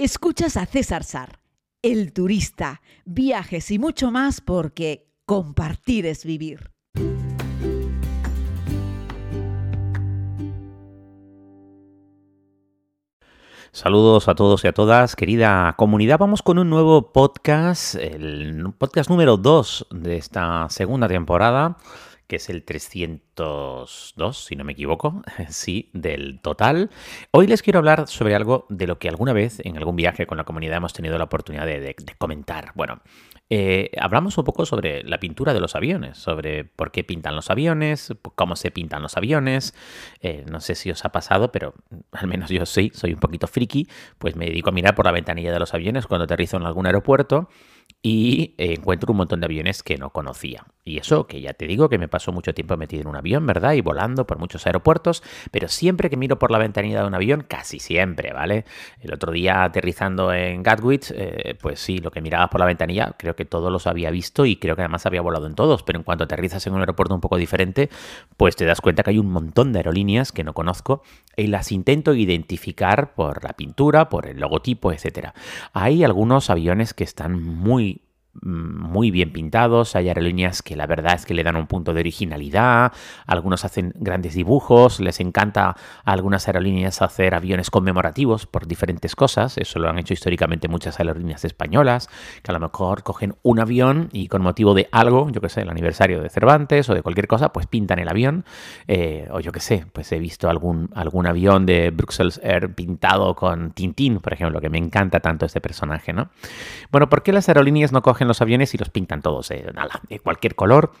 Escuchas 0.00 0.56
a 0.56 0.64
César 0.64 1.02
Sar, 1.02 1.40
el 1.82 2.12
turista, 2.12 2.82
viajes 3.04 3.68
y 3.72 3.80
mucho 3.80 4.12
más 4.12 4.40
porque 4.40 5.08
compartir 5.26 6.06
es 6.06 6.24
vivir. 6.24 6.70
Saludos 13.72 14.28
a 14.28 14.36
todos 14.36 14.62
y 14.62 14.68
a 14.68 14.72
todas, 14.72 15.16
querida 15.16 15.74
comunidad. 15.76 16.18
Vamos 16.20 16.42
con 16.42 16.60
un 16.60 16.70
nuevo 16.70 17.12
podcast, 17.12 17.96
el 17.96 18.72
podcast 18.78 19.10
número 19.10 19.36
2 19.36 19.88
de 19.90 20.16
esta 20.16 20.68
segunda 20.70 21.08
temporada 21.08 21.76
que 22.28 22.36
es 22.36 22.50
el 22.50 22.62
302, 22.62 24.44
si 24.44 24.54
no 24.54 24.62
me 24.62 24.72
equivoco, 24.72 25.22
sí, 25.48 25.90
del 25.94 26.40
total. 26.40 26.90
Hoy 27.30 27.46
les 27.46 27.62
quiero 27.62 27.78
hablar 27.78 28.06
sobre 28.06 28.34
algo 28.34 28.66
de 28.68 28.86
lo 28.86 28.98
que 28.98 29.08
alguna 29.08 29.32
vez 29.32 29.60
en 29.64 29.78
algún 29.78 29.96
viaje 29.96 30.26
con 30.26 30.36
la 30.36 30.44
comunidad 30.44 30.76
hemos 30.76 30.92
tenido 30.92 31.16
la 31.16 31.24
oportunidad 31.24 31.64
de, 31.64 31.96
comentar. 32.18 32.72
Bueno, 32.74 33.00
eh, 33.48 33.90
hablamos 33.98 34.36
un 34.36 34.44
poco 34.44 34.66
sobre 34.66 35.02
la 35.04 35.18
pintura 35.18 35.54
de 35.54 35.60
los 35.60 35.74
aviones, 35.74 36.18
sobre 36.18 36.64
por 36.64 36.92
qué 36.92 37.02
pintan 37.02 37.34
los 37.34 37.48
aviones, 37.48 38.12
cómo 38.34 38.56
se 38.56 38.70
pintan 38.70 39.00
los 39.00 39.16
aviones. 39.16 39.74
Eh, 40.20 40.44
no 40.50 40.60
sé 40.60 40.74
si 40.74 40.90
os 40.90 41.06
ha 41.06 41.12
pasado, 41.12 41.50
pero 41.50 41.72
al 42.12 42.26
menos 42.26 42.50
yo 42.50 42.66
sí, 42.66 42.92
soy 42.94 43.14
un 43.14 43.20
poquito 43.20 43.46
friki, 43.46 43.88
pues 44.18 44.36
me 44.36 44.44
dedico 44.44 44.68
a 44.68 44.72
mirar 44.72 44.94
por 44.94 45.06
la 45.06 45.12
ventanilla 45.12 45.50
de 45.50 45.58
los 45.58 45.72
aviones 45.72 46.06
cuando 46.06 46.24
aterrizo 46.24 46.58
en 46.58 46.64
algún 46.64 46.84
aeropuerto 46.86 47.48
y 48.02 48.54
encuentro 48.58 49.12
un 49.12 49.16
montón 49.16 49.40
de 49.40 49.46
aviones 49.46 49.82
que 49.82 49.96
no 49.96 50.10
conocía. 50.10 50.66
Y 50.88 50.98
eso 50.98 51.26
que 51.26 51.40
ya 51.40 51.52
te 51.52 51.66
digo 51.66 51.88
que 51.88 51.98
me 51.98 52.08
pasó 52.08 52.32
mucho 52.32 52.54
tiempo 52.54 52.76
metido 52.76 53.02
en 53.02 53.08
un 53.08 53.16
avión, 53.16 53.46
¿verdad? 53.46 53.74
Y 53.74 53.82
volando 53.82 54.26
por 54.26 54.38
muchos 54.38 54.66
aeropuertos, 54.66 55.22
pero 55.50 55.68
siempre 55.68 56.08
que 56.08 56.16
miro 56.16 56.38
por 56.38 56.50
la 56.50 56.58
ventanilla 56.58 57.02
de 57.02 57.06
un 57.06 57.14
avión, 57.14 57.44
casi 57.46 57.78
siempre, 57.78 58.32
¿vale? 58.32 58.64
El 59.00 59.12
otro 59.12 59.32
día 59.32 59.64
aterrizando 59.64 60.32
en 60.32 60.62
Gatwick, 60.62 61.10
eh, 61.10 61.56
pues 61.60 61.80
sí, 61.80 61.98
lo 61.98 62.10
que 62.10 62.22
mirabas 62.22 62.48
por 62.48 62.60
la 62.60 62.66
ventanilla, 62.66 63.14
creo 63.18 63.36
que 63.36 63.44
todos 63.44 63.70
los 63.70 63.86
había 63.86 64.10
visto 64.10 64.46
y 64.46 64.56
creo 64.56 64.76
que 64.76 64.82
además 64.82 65.04
había 65.04 65.20
volado 65.20 65.46
en 65.46 65.54
todos, 65.54 65.82
pero 65.82 65.98
en 65.98 66.04
cuanto 66.04 66.24
aterrizas 66.24 66.66
en 66.66 66.74
un 66.74 66.80
aeropuerto 66.80 67.14
un 67.14 67.20
poco 67.20 67.36
diferente, 67.36 67.90
pues 68.36 68.56
te 68.56 68.64
das 68.64 68.80
cuenta 68.80 69.02
que 69.02 69.10
hay 69.10 69.18
un 69.18 69.30
montón 69.30 69.72
de 69.72 69.80
aerolíneas 69.80 70.32
que 70.32 70.44
no 70.44 70.54
conozco 70.54 71.02
y 71.36 71.48
las 71.48 71.70
intento 71.70 72.14
identificar 72.14 73.14
por 73.14 73.44
la 73.44 73.52
pintura, 73.52 74.08
por 74.08 74.26
el 74.26 74.40
logotipo, 74.40 74.92
etc. 74.92 75.32
Hay 75.72 76.02
algunos 76.02 76.50
aviones 76.50 76.94
que 76.94 77.04
están 77.04 77.42
muy 77.42 78.07
muy 78.42 79.10
bien 79.10 79.32
pintados, 79.32 79.96
hay 79.96 80.08
aerolíneas 80.08 80.62
que 80.62 80.76
la 80.76 80.86
verdad 80.86 81.14
es 81.14 81.26
que 81.26 81.34
le 81.34 81.42
dan 81.42 81.56
un 81.56 81.66
punto 81.66 81.92
de 81.92 82.00
originalidad, 82.00 82.92
algunos 83.26 83.64
hacen 83.64 83.92
grandes 83.96 84.34
dibujos, 84.34 85.00
les 85.00 85.20
encanta 85.20 85.76
a 86.04 86.12
algunas 86.12 86.46
aerolíneas 86.46 87.02
hacer 87.02 87.34
aviones 87.34 87.70
conmemorativos 87.70 88.46
por 88.46 88.66
diferentes 88.66 89.16
cosas, 89.16 89.58
eso 89.58 89.78
lo 89.78 89.88
han 89.88 89.98
hecho 89.98 90.14
históricamente 90.14 90.68
muchas 90.68 90.98
aerolíneas 90.98 91.44
españolas, 91.44 92.08
que 92.42 92.50
a 92.50 92.54
lo 92.54 92.60
mejor 92.60 93.02
cogen 93.02 93.36
un 93.42 93.60
avión 93.60 94.08
y 94.12 94.28
con 94.28 94.42
motivo 94.42 94.74
de 94.74 94.88
algo, 94.92 95.30
yo 95.30 95.40
que 95.40 95.48
sé, 95.48 95.62
el 95.62 95.70
aniversario 95.70 96.20
de 96.22 96.30
Cervantes 96.30 96.88
o 96.88 96.94
de 96.94 97.02
cualquier 97.02 97.26
cosa, 97.26 97.52
pues 97.52 97.66
pintan 97.66 97.98
el 97.98 98.08
avión, 98.08 98.44
eh, 98.86 99.28
o 99.30 99.40
yo 99.40 99.52
que 99.52 99.60
sé, 99.60 99.86
pues 99.92 100.10
he 100.12 100.18
visto 100.18 100.48
algún, 100.48 100.90
algún 100.94 101.26
avión 101.26 101.66
de 101.66 101.90
Bruxelles 101.90 102.40
Air 102.42 102.74
pintado 102.74 103.34
con 103.34 103.72
Tintín, 103.72 104.20
por 104.20 104.32
ejemplo, 104.32 104.60
que 104.60 104.70
me 104.70 104.78
encanta 104.78 105.20
tanto 105.20 105.46
este 105.46 105.60
personaje, 105.60 106.12
¿no? 106.12 106.28
Bueno, 106.90 107.08
¿por 107.08 107.22
qué 107.22 107.32
las 107.32 107.48
aerolíneas 107.48 107.92
no 107.92 108.02
cogen 108.02 108.27
los 108.28 108.40
aviones 108.40 108.74
y 108.74 108.78
los 108.78 108.90
pintan 108.90 109.22
todos 109.22 109.48
de, 109.48 110.20
cualquier 110.22 110.54
color 110.54 110.92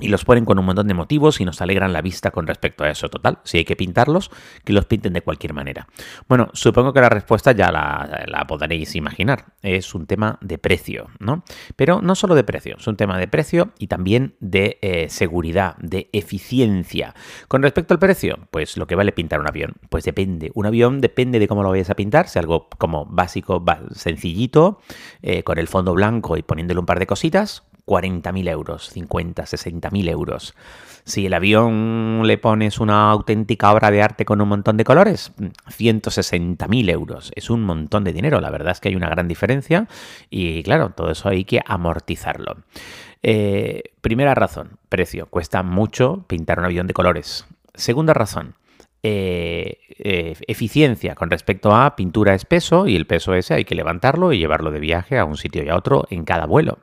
y 0.00 0.08
los 0.08 0.24
ponen 0.24 0.44
con 0.44 0.58
un 0.58 0.64
montón 0.64 0.88
de 0.88 0.94
motivos 0.94 1.40
y 1.40 1.44
nos 1.44 1.60
alegran 1.60 1.92
la 1.92 2.02
vista 2.02 2.30
con 2.30 2.46
respecto 2.46 2.84
a 2.84 2.90
eso. 2.90 3.08
Total, 3.08 3.38
si 3.44 3.58
hay 3.58 3.64
que 3.64 3.76
pintarlos, 3.76 4.30
que 4.64 4.72
los 4.72 4.84
pinten 4.86 5.12
de 5.12 5.22
cualquier 5.22 5.54
manera. 5.54 5.86
Bueno, 6.28 6.48
supongo 6.52 6.92
que 6.92 7.00
la 7.00 7.08
respuesta 7.08 7.52
ya 7.52 7.70
la, 7.70 8.44
podréis 8.48 8.96
imaginar. 8.96 9.46
Es 9.62 9.94
un 9.94 10.06
tema 10.06 10.38
de 10.40 10.58
precio, 10.58 11.08
¿no? 11.18 11.44
Pero 11.76 12.00
no 12.02 12.14
solo 12.14 12.34
de 12.34 12.44
precio, 12.44 12.76
es 12.78 12.86
un 12.86 12.96
tema 12.96 13.18
de 13.18 13.28
precio 13.28 13.72
y 13.78 13.86
también 13.86 14.34
de 14.40 14.78
eh, 14.82 15.08
seguridad, 15.08 15.76
de 15.78 16.08
eficiencia. 16.12 17.14
Con 17.48 17.62
respecto 17.62 17.94
al 17.94 18.00
precio, 18.00 18.38
pues 18.50 18.76
lo 18.76 18.86
que 18.86 18.94
vale 18.94 19.12
pintar 19.12 19.40
un 19.40 19.48
avión, 19.48 19.74
pues 19.88 20.04
depende. 20.04 20.50
Un 20.54 20.66
avión 20.66 21.00
depende 21.00 21.38
de 21.38 21.48
cómo 21.48 21.62
lo 21.62 21.70
vayas 21.70 21.90
a 21.90 21.94
pintar, 21.94 22.28
si 22.28 22.38
algo 22.38 22.68
como 22.78 23.06
básico, 23.06 23.62
sencillito, 23.92 24.80
eh, 25.22 25.42
con 25.42 25.58
el 25.58 25.68
fondo 25.68 25.94
blanco 25.94 26.36
y 26.36 26.42
poniéndole 26.42 26.80
un 26.80 26.86
par 26.86 26.98
de 26.98 27.06
cositas, 27.06 27.64
40.000 27.92 28.48
euros, 28.48 28.88
50, 28.88 29.42
60.000 29.42 30.08
euros. 30.08 30.54
Si 31.04 31.26
el 31.26 31.34
avión 31.34 32.22
le 32.24 32.38
pones 32.38 32.80
una 32.80 33.10
auténtica 33.10 33.70
obra 33.70 33.90
de 33.90 34.00
arte 34.00 34.24
con 34.24 34.40
un 34.40 34.48
montón 34.48 34.78
de 34.78 34.84
colores, 34.84 35.32
160.000 35.68 36.90
euros. 36.90 37.32
Es 37.34 37.50
un 37.50 37.62
montón 37.62 38.04
de 38.04 38.14
dinero, 38.14 38.40
la 38.40 38.48
verdad 38.48 38.72
es 38.72 38.80
que 38.80 38.88
hay 38.88 38.96
una 38.96 39.10
gran 39.10 39.28
diferencia 39.28 39.88
y 40.30 40.62
claro, 40.62 40.92
todo 40.96 41.10
eso 41.10 41.28
hay 41.28 41.44
que 41.44 41.60
amortizarlo. 41.66 42.56
Eh, 43.22 43.82
primera 44.00 44.34
razón, 44.34 44.78
precio. 44.88 45.26
Cuesta 45.26 45.62
mucho 45.62 46.24
pintar 46.28 46.60
un 46.60 46.64
avión 46.64 46.86
de 46.86 46.94
colores. 46.94 47.44
Segunda 47.74 48.14
razón, 48.14 48.54
eh, 49.04 49.78
eh, 49.98 50.36
eficiencia 50.46 51.16
con 51.16 51.28
respecto 51.28 51.74
a 51.74 51.96
pintura 51.96 52.34
espeso 52.34 52.86
y 52.86 52.94
el 52.94 53.06
peso 53.06 53.34
ese 53.34 53.54
hay 53.54 53.64
que 53.64 53.74
levantarlo 53.74 54.32
y 54.32 54.38
llevarlo 54.38 54.70
de 54.70 54.78
viaje 54.78 55.18
a 55.18 55.24
un 55.24 55.36
sitio 55.36 55.64
y 55.64 55.68
a 55.68 55.76
otro 55.76 56.06
en 56.10 56.24
cada 56.24 56.46
vuelo. 56.46 56.78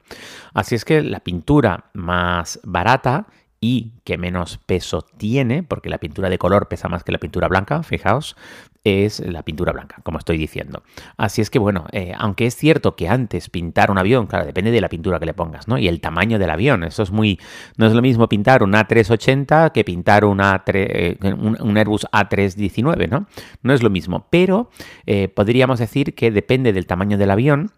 Así 0.53 0.75
es 0.75 0.83
que 0.83 1.01
la 1.01 1.21
pintura 1.21 1.85
más 1.93 2.59
barata 2.63 3.27
y 3.61 3.91
que 4.03 4.17
menos 4.17 4.57
peso 4.65 5.01
tiene, 5.01 5.63
porque 5.63 5.89
la 5.89 5.97
pintura 5.97 6.29
de 6.29 6.37
color 6.37 6.67
pesa 6.67 6.87
más 6.87 7.03
que 7.03 7.11
la 7.11 7.17
pintura 7.17 7.47
blanca, 7.47 7.83
fijaos, 7.83 8.35
es 8.83 9.19
la 9.19 9.43
pintura 9.43 9.73
blanca, 9.73 9.97
como 10.03 10.17
estoy 10.17 10.37
diciendo. 10.37 10.83
Así 11.17 11.41
es 11.41 11.49
que 11.49 11.59
bueno, 11.59 11.85
eh, 11.91 12.13
aunque 12.17 12.45
es 12.45 12.55
cierto 12.55 12.95
que 12.95 13.09
antes 13.09 13.49
pintar 13.49 13.91
un 13.91 13.97
avión, 13.97 14.27
claro, 14.27 14.45
depende 14.45 14.71
de 14.71 14.79
la 14.79 14.87
pintura 14.87 15.19
que 15.19 15.25
le 15.25 15.33
pongas, 15.33 15.67
¿no? 15.67 15.77
Y 15.77 15.87
el 15.87 15.99
tamaño 15.99 16.39
del 16.39 16.49
avión, 16.49 16.83
eso 16.83 17.03
es 17.03 17.11
muy, 17.11 17.39
no 17.77 17.85
es 17.87 17.93
lo 17.93 18.01
mismo 18.01 18.29
pintar 18.29 18.63
un 18.63 18.73
A380 18.73 19.71
que 19.71 19.83
pintar 19.83 20.23
un, 20.23 20.41
eh, 20.41 21.17
un, 21.21 21.77
Airbus 21.77 22.07
A319, 22.11 23.09
¿no? 23.09 23.27
No 23.61 23.73
es 23.73 23.83
lo 23.83 23.89
mismo, 23.89 24.27
pero 24.29 24.69
eh, 25.05 25.27
podríamos 25.27 25.79
decir 25.79 26.15
que 26.15 26.31
depende 26.31 26.71
del 26.71 26.87
tamaño 26.87 27.17
del 27.17 27.31
avión 27.31 27.71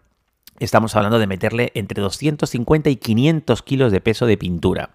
Estamos 0.62 0.94
hablando 0.94 1.18
de 1.18 1.26
meterle 1.26 1.72
entre 1.74 2.00
250 2.00 2.88
y 2.88 2.94
500 2.94 3.62
kilos 3.62 3.90
de 3.90 4.00
peso 4.00 4.26
de 4.26 4.36
pintura. 4.36 4.90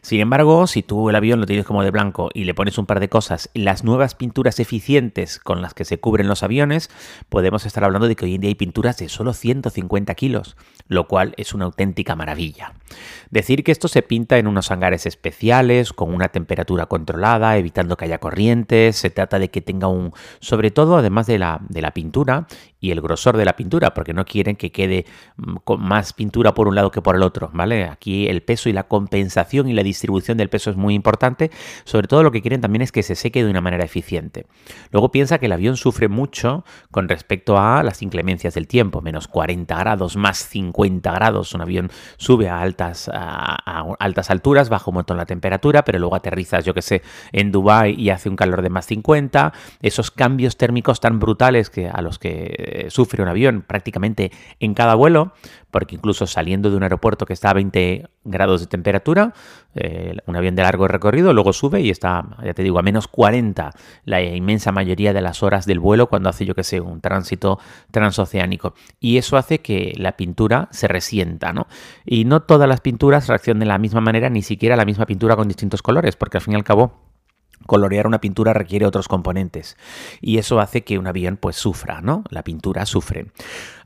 Sin 0.00 0.18
embargo, 0.18 0.66
si 0.66 0.82
tú 0.82 1.10
el 1.10 1.14
avión 1.14 1.40
lo 1.40 1.44
tienes 1.44 1.66
como 1.66 1.82
de 1.82 1.90
blanco 1.90 2.30
y 2.32 2.44
le 2.44 2.54
pones 2.54 2.78
un 2.78 2.86
par 2.86 3.00
de 3.00 3.10
cosas, 3.10 3.50
las 3.52 3.84
nuevas 3.84 4.14
pinturas 4.14 4.58
eficientes 4.60 5.38
con 5.38 5.60
las 5.60 5.74
que 5.74 5.84
se 5.84 6.00
cubren 6.00 6.26
los 6.26 6.42
aviones, 6.42 6.88
podemos 7.28 7.66
estar 7.66 7.84
hablando 7.84 8.08
de 8.08 8.16
que 8.16 8.24
hoy 8.24 8.36
en 8.36 8.40
día 8.40 8.48
hay 8.48 8.54
pinturas 8.54 8.96
de 8.96 9.10
solo 9.10 9.34
150 9.34 10.14
kilos, 10.14 10.56
lo 10.88 11.06
cual 11.06 11.34
es 11.36 11.52
una 11.52 11.66
auténtica 11.66 12.16
maravilla. 12.16 12.72
Decir 13.28 13.62
que 13.62 13.72
esto 13.72 13.88
se 13.88 14.00
pinta 14.00 14.38
en 14.38 14.46
unos 14.46 14.70
hangares 14.70 15.04
especiales, 15.04 15.92
con 15.92 16.14
una 16.14 16.28
temperatura 16.28 16.86
controlada, 16.86 17.58
evitando 17.58 17.98
que 17.98 18.06
haya 18.06 18.20
corrientes, 18.20 18.96
se 18.96 19.10
trata 19.10 19.38
de 19.38 19.50
que 19.50 19.60
tenga 19.60 19.86
un, 19.86 20.14
sobre 20.40 20.70
todo 20.70 20.96
además 20.96 21.26
de 21.26 21.38
la, 21.38 21.60
de 21.68 21.82
la 21.82 21.90
pintura 21.90 22.46
y 22.80 22.90
el 22.90 23.00
grosor 23.00 23.36
de 23.36 23.44
la 23.44 23.54
pintura, 23.56 23.94
porque 23.94 24.14
no 24.14 24.24
quieren 24.24 24.56
que 24.56 24.72
quede 24.72 25.04
mm, 25.36 25.56
más 25.78 26.12
pintura 26.12 26.54
por 26.54 26.66
un 26.66 26.74
lado 26.74 26.90
que 26.90 27.02
por 27.02 27.16
el 27.16 27.22
otro, 27.22 27.50
¿vale? 27.52 27.84
Aquí 27.84 28.26
el 28.28 28.42
peso 28.42 28.68
y 28.68 28.72
la 28.72 28.84
compensación 28.84 29.68
y 29.68 29.74
la 29.74 29.82
distribución 29.82 30.38
del 30.38 30.48
peso 30.48 30.70
es 30.70 30.76
muy 30.76 30.94
importante, 30.94 31.50
sobre 31.84 32.08
todo 32.08 32.22
lo 32.22 32.32
que 32.32 32.40
quieren 32.40 32.60
también 32.60 32.82
es 32.82 32.92
que 32.92 33.02
se 33.02 33.14
seque 33.14 33.44
de 33.44 33.50
una 33.50 33.60
manera 33.60 33.84
eficiente. 33.84 34.46
Luego 34.90 35.12
piensa 35.12 35.38
que 35.38 35.46
el 35.46 35.52
avión 35.52 35.76
sufre 35.76 36.08
mucho 36.08 36.64
con 36.90 37.08
respecto 37.08 37.58
a 37.58 37.82
las 37.82 38.02
inclemencias 38.02 38.54
del 38.54 38.66
tiempo, 38.66 39.00
menos 39.02 39.28
40 39.28 39.76
grados, 39.76 40.16
más 40.16 40.38
50 40.38 41.12
grados, 41.12 41.54
un 41.54 41.60
avión 41.60 41.90
sube 42.16 42.48
a 42.48 42.60
altas, 42.60 43.10
a, 43.12 43.94
altas 43.98 44.30
alturas, 44.30 44.68
baja 44.68 44.90
un 44.90 44.94
montón 44.94 45.16
la 45.16 45.26
temperatura, 45.26 45.84
pero 45.84 45.98
luego 45.98 46.16
aterrizas, 46.16 46.64
yo 46.64 46.74
que 46.74 46.82
sé, 46.82 47.02
en 47.32 47.52
Dubái 47.52 47.94
y 47.94 48.10
hace 48.10 48.28
un 48.28 48.36
calor 48.36 48.62
de 48.62 48.70
más 48.70 48.86
50, 48.86 49.52
esos 49.82 50.10
cambios 50.10 50.56
térmicos 50.56 51.00
tan 51.00 51.18
brutales 51.18 51.70
que 51.70 51.88
a 51.88 52.00
los 52.00 52.18
que 52.18 52.69
eh, 52.72 52.88
sufre 52.88 53.20
un 53.20 53.28
avión 53.28 53.62
prácticamente 53.66 54.30
en 54.60 54.74
cada 54.74 54.94
vuelo, 54.94 55.32
porque 55.72 55.96
incluso 55.96 56.28
saliendo 56.28 56.70
de 56.70 56.76
un 56.76 56.84
aeropuerto 56.84 57.26
que 57.26 57.32
está 57.32 57.50
a 57.50 57.54
20 57.54 58.08
grados 58.22 58.60
de 58.60 58.68
temperatura, 58.68 59.34
eh, 59.74 60.16
un 60.26 60.36
avión 60.36 60.54
de 60.54 60.62
largo 60.62 60.86
recorrido, 60.86 61.32
luego 61.32 61.52
sube 61.52 61.80
y 61.80 61.90
está, 61.90 62.24
ya 62.44 62.54
te 62.54 62.62
digo, 62.62 62.78
a 62.78 62.82
menos 62.82 63.08
40 63.08 63.72
la 64.04 64.22
inmensa 64.22 64.70
mayoría 64.70 65.12
de 65.12 65.20
las 65.20 65.42
horas 65.42 65.66
del 65.66 65.80
vuelo 65.80 66.08
cuando 66.08 66.28
hace, 66.28 66.46
yo 66.46 66.54
que 66.54 66.62
sé, 66.62 66.80
un 66.80 67.00
tránsito 67.00 67.58
transoceánico. 67.90 68.74
Y 69.00 69.18
eso 69.18 69.36
hace 69.36 69.58
que 69.58 69.92
la 69.96 70.16
pintura 70.16 70.68
se 70.70 70.86
resienta, 70.86 71.52
¿no? 71.52 71.66
Y 72.06 72.24
no 72.24 72.42
todas 72.42 72.68
las 72.68 72.80
pinturas 72.80 73.26
reaccionan 73.26 73.60
de 73.60 73.66
la 73.66 73.78
misma 73.78 74.00
manera, 74.00 74.30
ni 74.30 74.42
siquiera 74.42 74.76
la 74.76 74.84
misma 74.84 75.06
pintura 75.06 75.34
con 75.34 75.48
distintos 75.48 75.82
colores, 75.82 76.14
porque 76.14 76.38
al 76.38 76.42
fin 76.42 76.52
y 76.52 76.56
al 76.56 76.64
cabo 76.64 77.09
colorear 77.66 78.06
una 78.06 78.20
pintura 78.20 78.52
requiere 78.52 78.86
otros 78.86 79.08
componentes 79.08 79.76
y 80.20 80.38
eso 80.38 80.60
hace 80.60 80.82
que 80.82 80.98
un 80.98 81.06
avión 81.06 81.36
pues 81.36 81.56
sufra, 81.56 82.00
¿no? 82.00 82.24
La 82.30 82.42
pintura 82.42 82.86
sufre. 82.86 83.26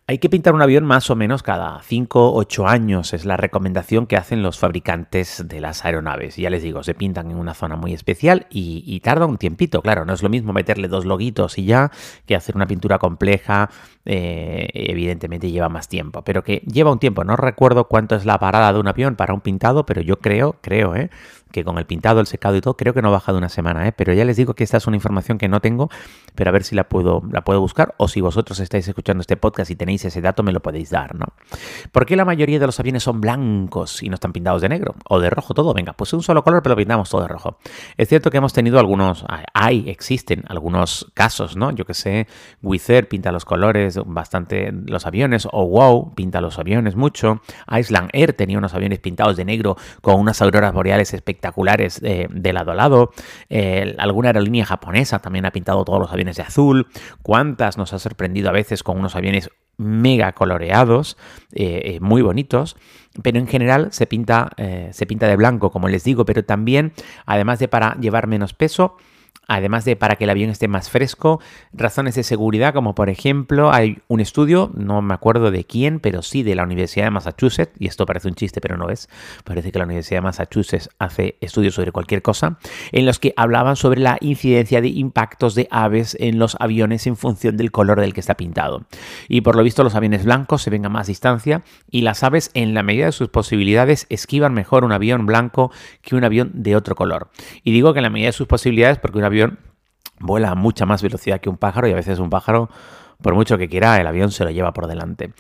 Hay 0.06 0.18
que 0.18 0.28
pintar 0.28 0.52
un 0.52 0.60
avión 0.60 0.84
más 0.84 1.08
o 1.08 1.16
menos 1.16 1.42
cada 1.42 1.80
5 1.80 2.28
o 2.28 2.36
8 2.36 2.68
años, 2.68 3.14
es 3.14 3.24
la 3.24 3.38
recomendación 3.38 4.06
que 4.06 4.18
hacen 4.18 4.42
los 4.42 4.58
fabricantes 4.58 5.42
de 5.48 5.62
las 5.62 5.82
aeronaves. 5.86 6.36
Ya 6.36 6.50
les 6.50 6.62
digo, 6.62 6.82
se 6.82 6.92
pintan 6.92 7.30
en 7.30 7.38
una 7.38 7.54
zona 7.54 7.76
muy 7.76 7.94
especial 7.94 8.46
y, 8.50 9.00
tarda 9.00 9.24
un 9.24 9.38
tiempito, 9.38 9.80
claro, 9.80 10.04
no 10.04 10.12
es 10.12 10.22
lo 10.22 10.28
mismo 10.28 10.52
meterle 10.52 10.88
dos 10.88 11.06
loguitos 11.06 11.56
y 11.56 11.64
ya 11.64 11.90
que 12.26 12.36
hacer 12.36 12.54
una 12.54 12.66
pintura 12.66 12.98
compleja, 12.98 13.70
eh, 14.04 14.68
evidentemente 14.74 15.50
lleva 15.50 15.70
más 15.70 15.88
tiempo, 15.88 16.22
pero 16.22 16.42
que 16.42 16.62
lleva 16.70 16.92
un 16.92 16.98
tiempo, 16.98 17.24
no 17.24 17.36
recuerdo 17.36 17.88
cuánto 17.88 18.14
es 18.14 18.26
la 18.26 18.38
parada 18.38 18.74
de 18.74 18.80
un 18.80 18.88
avión 18.88 19.16
para 19.16 19.32
un 19.32 19.40
pintado, 19.40 19.86
pero 19.86 20.02
yo 20.02 20.18
creo, 20.18 20.56
creo, 20.60 20.94
¿eh? 20.96 21.08
Que 21.54 21.62
con 21.62 21.78
el 21.78 21.86
pintado, 21.86 22.18
el 22.18 22.26
secado 22.26 22.56
y 22.56 22.60
todo, 22.60 22.76
creo 22.76 22.92
que 22.94 23.00
no 23.00 23.12
baja 23.12 23.30
de 23.30 23.38
una 23.38 23.48
semana, 23.48 23.86
¿eh? 23.86 23.92
pero 23.92 24.12
ya 24.12 24.24
les 24.24 24.36
digo 24.36 24.54
que 24.54 24.64
esta 24.64 24.78
es 24.78 24.88
una 24.88 24.96
información 24.96 25.38
que 25.38 25.48
no 25.48 25.60
tengo, 25.60 25.88
pero 26.34 26.50
a 26.50 26.52
ver 26.52 26.64
si 26.64 26.74
la 26.74 26.88
puedo, 26.88 27.22
la 27.30 27.44
puedo 27.44 27.60
buscar 27.60 27.94
o 27.96 28.08
si 28.08 28.20
vosotros 28.20 28.58
estáis 28.58 28.88
escuchando 28.88 29.20
este 29.20 29.36
podcast 29.36 29.70
y 29.70 29.76
tenéis 29.76 30.04
ese 30.04 30.20
dato 30.20 30.42
me 30.42 30.50
lo 30.50 30.60
podéis 30.60 30.90
dar, 30.90 31.14
¿no? 31.14 31.26
¿Por 31.92 32.06
qué 32.06 32.16
la 32.16 32.24
mayoría 32.24 32.58
de 32.58 32.66
los 32.66 32.80
aviones 32.80 33.04
son 33.04 33.20
blancos 33.20 34.02
y 34.02 34.08
no 34.08 34.14
están 34.14 34.32
pintados 34.32 34.62
de 34.62 34.68
negro 34.68 34.96
o 35.08 35.20
de 35.20 35.30
rojo 35.30 35.54
todo? 35.54 35.72
Venga, 35.72 35.92
pues 35.92 36.12
un 36.12 36.24
solo 36.24 36.42
color 36.42 36.60
pero 36.60 36.74
pintamos 36.74 37.08
todo 37.08 37.22
de 37.22 37.28
rojo. 37.28 37.58
Es 37.96 38.08
cierto 38.08 38.32
que 38.32 38.38
hemos 38.38 38.52
tenido 38.52 38.80
algunos, 38.80 39.24
hay, 39.54 39.88
existen 39.88 40.42
algunos 40.48 41.06
casos, 41.14 41.56
¿no? 41.56 41.70
Yo 41.70 41.84
que 41.84 41.94
sé, 41.94 42.26
Wizz 42.62 43.06
pinta 43.08 43.30
los 43.30 43.44
colores 43.44 44.00
bastante 44.04 44.72
los 44.72 45.06
aviones 45.06 45.46
o 45.52 45.64
Wow 45.68 46.16
pinta 46.16 46.40
los 46.40 46.58
aviones 46.58 46.96
mucho. 46.96 47.42
Iceland 47.70 48.10
Air 48.12 48.32
tenía 48.32 48.58
unos 48.58 48.74
aviones 48.74 48.98
pintados 48.98 49.36
de 49.36 49.44
negro 49.44 49.76
con 50.00 50.18
unas 50.18 50.42
auroras 50.42 50.72
boreales 50.72 51.14
espectaculares 51.14 51.43
espectaculares 51.44 52.00
de 52.00 52.52
lado 52.52 52.72
a 52.72 52.74
lado. 52.74 53.10
alguna 53.98 54.28
aerolínea 54.30 54.64
japonesa 54.64 55.18
también 55.18 55.46
ha 55.46 55.50
pintado 55.50 55.84
todos 55.84 56.00
los 56.00 56.12
aviones 56.12 56.36
de 56.36 56.42
azul. 56.42 56.86
¿Cuántas 57.22 57.76
nos 57.76 57.92
ha 57.92 57.98
sorprendido 57.98 58.48
a 58.48 58.52
veces 58.52 58.82
con 58.82 58.98
unos 58.98 59.16
aviones 59.16 59.50
mega 59.76 60.32
coloreados, 60.32 61.16
eh, 61.52 61.82
eh, 61.84 62.00
muy 62.00 62.22
bonitos, 62.22 62.76
pero 63.22 63.38
en 63.38 63.46
general 63.46 63.88
se 63.92 64.06
pinta, 64.06 64.50
eh, 64.56 64.90
se 64.92 65.06
pinta 65.06 65.26
de 65.26 65.36
blanco, 65.36 65.70
como 65.70 65.88
les 65.88 66.04
digo, 66.04 66.24
pero 66.24 66.44
también, 66.44 66.92
además 67.26 67.58
de 67.58 67.68
para 67.68 67.96
llevar 68.00 68.26
menos 68.26 68.54
peso, 68.54 68.96
además 69.48 69.84
de 69.84 69.96
para 69.96 70.16
que 70.16 70.24
el 70.24 70.30
avión 70.30 70.50
esté 70.50 70.68
más 70.68 70.90
fresco, 70.90 71.40
razones 71.72 72.14
de 72.14 72.22
seguridad, 72.22 72.74
como 72.74 72.94
por 72.94 73.08
ejemplo 73.08 73.72
hay 73.72 73.98
un 74.08 74.20
estudio, 74.20 74.70
no 74.74 75.02
me 75.02 75.14
acuerdo 75.14 75.50
de 75.50 75.64
quién, 75.64 76.00
pero 76.00 76.22
sí 76.22 76.42
de 76.42 76.54
la 76.54 76.64
Universidad 76.64 77.06
de 77.06 77.10
Massachusetts, 77.10 77.72
y 77.78 77.86
esto 77.86 78.06
parece 78.06 78.28
un 78.28 78.34
chiste, 78.34 78.60
pero 78.60 78.76
no 78.76 78.90
es, 78.90 79.08
parece 79.44 79.72
que 79.72 79.78
la 79.78 79.84
Universidad 79.84 80.18
de 80.18 80.22
Massachusetts 80.22 80.90
hace 80.98 81.36
estudios 81.40 81.74
sobre 81.74 81.92
cualquier 81.92 82.22
cosa, 82.22 82.58
en 82.92 83.06
los 83.06 83.18
que 83.18 83.34
hablaban 83.36 83.76
sobre 83.76 84.00
la 84.00 84.18
incidencia 84.20 84.80
de 84.80 84.88
impactos 84.88 85.54
de 85.54 85.68
aves 85.70 86.16
en 86.20 86.38
los 86.38 86.56
aviones 86.60 87.06
en 87.06 87.16
función 87.16 87.56
del 87.56 87.70
color 87.70 88.00
del 88.00 88.14
que 88.14 88.20
está 88.20 88.34
pintado. 88.34 88.84
Y 89.28 89.40
por 89.40 89.56
lo 89.56 89.62
visto 89.62 89.84
los 89.84 89.94
aviones 89.94 90.24
blancos 90.24 90.62
se 90.62 90.70
ven 90.70 90.86
a 90.86 90.88
más 90.88 91.06
distancia 91.06 91.62
y 91.90 92.02
las 92.02 92.22
aves 92.22 92.50
en 92.54 92.74
la 92.74 92.82
medida 92.82 93.06
de 93.06 93.12
sus 93.12 93.28
posibilidades 93.28 94.06
esquivan 94.08 94.54
mejor 94.54 94.84
un 94.84 94.92
avión 94.92 95.26
blanco 95.26 95.70
que 96.02 96.16
un 96.16 96.24
avión 96.24 96.50
de 96.54 96.76
otro 96.76 96.94
color. 96.94 97.28
Y 97.62 97.72
digo 97.72 97.92
que 97.92 97.98
en 97.98 98.04
la 98.04 98.10
medida 98.10 98.28
de 98.28 98.32
sus 98.32 98.46
posibilidades 98.46 98.98
porque 98.98 99.18
un 99.18 99.24
avión 99.24 99.33
avión 99.34 99.58
vuela 100.20 100.50
a 100.50 100.54
mucha 100.54 100.86
más 100.86 101.02
velocidad 101.02 101.40
que 101.40 101.50
un 101.50 101.58
pájaro 101.58 101.88
y 101.88 101.92
a 101.92 101.96
veces 101.96 102.18
un 102.18 102.30
pájaro, 102.30 102.70
por 103.20 103.34
mucho 103.34 103.58
que 103.58 103.68
quiera, 103.68 104.00
el 104.00 104.06
avión 104.06 104.30
se 104.30 104.44
lo 104.44 104.50
lleva 104.50 104.72
por 104.72 104.86
delante. 104.86 105.32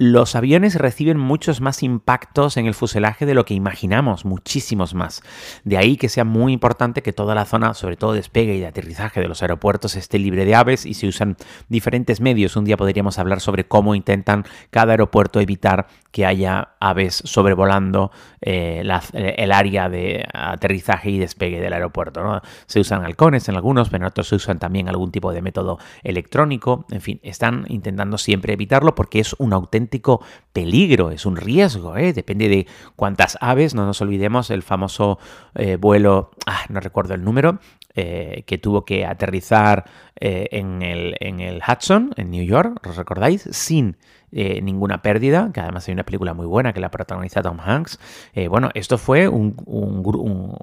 Los 0.00 0.36
aviones 0.36 0.76
reciben 0.76 1.18
muchos 1.18 1.60
más 1.60 1.82
impactos 1.82 2.56
en 2.56 2.66
el 2.66 2.74
fuselaje 2.74 3.26
de 3.26 3.34
lo 3.34 3.44
que 3.44 3.54
imaginamos, 3.54 4.24
muchísimos 4.24 4.94
más. 4.94 5.22
De 5.64 5.76
ahí 5.76 5.96
que 5.96 6.08
sea 6.08 6.22
muy 6.22 6.52
importante 6.52 7.02
que 7.02 7.12
toda 7.12 7.34
la 7.34 7.44
zona, 7.44 7.74
sobre 7.74 7.96
todo 7.96 8.12
de 8.12 8.18
despegue 8.18 8.54
y 8.54 8.60
de 8.60 8.68
aterrizaje 8.68 9.20
de 9.20 9.26
los 9.26 9.42
aeropuertos, 9.42 9.96
esté 9.96 10.20
libre 10.20 10.44
de 10.44 10.54
aves 10.54 10.86
y 10.86 10.94
se 10.94 11.08
usan 11.08 11.36
diferentes 11.68 12.20
medios. 12.20 12.54
Un 12.54 12.64
día 12.64 12.76
podríamos 12.76 13.18
hablar 13.18 13.40
sobre 13.40 13.66
cómo 13.66 13.96
intentan 13.96 14.44
cada 14.70 14.92
aeropuerto 14.92 15.40
evitar 15.40 15.88
que 16.10 16.24
haya 16.24 16.70
aves 16.80 17.22
sobrevolando 17.24 18.10
eh, 18.40 18.82
el 19.12 19.52
área 19.52 19.88
de 19.88 20.24
aterrizaje 20.32 21.10
y 21.10 21.18
despegue 21.18 21.60
del 21.60 21.72
aeropuerto. 21.72 22.22
¿no? 22.22 22.40
Se 22.66 22.80
usan 22.80 23.04
halcones 23.04 23.48
en 23.48 23.56
algunos, 23.56 23.90
pero 23.90 24.04
en 24.04 24.08
otros 24.08 24.28
se 24.28 24.36
usan 24.36 24.58
también 24.58 24.88
algún 24.88 25.12
tipo 25.12 25.32
de 25.32 25.42
método 25.42 25.78
electrónico. 26.02 26.86
En 26.90 27.00
fin, 27.00 27.20
están 27.22 27.66
intentando 27.68 28.18
siempre 28.18 28.52
evitarlo 28.52 28.94
porque 28.94 29.20
es 29.20 29.34
un 29.38 29.52
auténtico 29.52 30.22
peligro, 30.52 31.10
es 31.10 31.26
un 31.26 31.36
riesgo, 31.36 31.96
¿eh? 31.96 32.12
depende 32.12 32.48
de 32.48 32.66
cuántas 32.96 33.36
aves, 33.40 33.74
no 33.74 33.86
nos 33.86 34.00
olvidemos 34.00 34.50
el 34.50 34.62
famoso 34.62 35.18
eh, 35.54 35.76
vuelo, 35.76 36.30
ah, 36.46 36.62
no 36.68 36.80
recuerdo 36.80 37.14
el 37.14 37.24
número, 37.24 37.58
eh, 37.98 38.44
que 38.46 38.58
tuvo 38.58 38.84
que 38.84 39.04
aterrizar 39.04 39.84
en, 40.20 40.82
el, 40.82 41.16
en, 41.20 41.40
el, 41.40 41.62
Hudson, 41.66 42.12
en 42.16 42.30
New 42.30 42.44
York, 42.44 42.84
¿os 42.86 42.96
recordáis? 42.96 43.48
Sin 43.52 43.96
ninguna 44.30 45.00
pérdida, 45.00 45.50
que 45.54 45.60
además 45.60 45.88
hay 45.88 45.94
una 45.94 46.04
película 46.04 46.34
muy 46.34 46.46
buena 46.46 46.72
que 46.72 46.80
la 46.80 46.90
protagoniza 46.90 47.40
Tom 47.40 47.58
Hanks. 47.60 47.98
bueno, 48.50 48.70
esto 48.74 48.98
fue 48.98 49.28
una 49.28 50.56